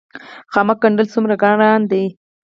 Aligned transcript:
خامک 0.51 0.77
ګنډل 0.83 1.07
څومره 1.13 1.35
ګران 1.43 1.81
دي؟ 1.91 2.03